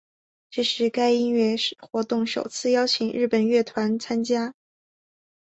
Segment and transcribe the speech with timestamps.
[0.49, 4.55] 这是该音乐活动首次邀请日本乐团参加。